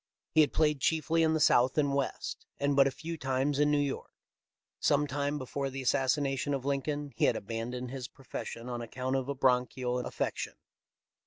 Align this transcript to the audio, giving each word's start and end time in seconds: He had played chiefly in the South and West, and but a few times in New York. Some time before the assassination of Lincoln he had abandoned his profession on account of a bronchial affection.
He 0.31 0.41
had 0.41 0.51
played 0.51 0.79
chiefly 0.79 1.21
in 1.21 1.35
the 1.35 1.39
South 1.39 1.77
and 1.77 1.93
West, 1.93 2.47
and 2.59 2.75
but 2.75 2.87
a 2.87 2.89
few 2.89 3.19
times 3.19 3.59
in 3.59 3.69
New 3.69 3.77
York. 3.77 4.09
Some 4.79 5.05
time 5.05 5.37
before 5.37 5.69
the 5.69 5.83
assassination 5.83 6.55
of 6.55 6.65
Lincoln 6.65 7.11
he 7.15 7.25
had 7.25 7.35
abandoned 7.35 7.91
his 7.91 8.07
profession 8.07 8.67
on 8.67 8.81
account 8.81 9.15
of 9.15 9.29
a 9.29 9.35
bronchial 9.35 9.99
affection. 9.99 10.53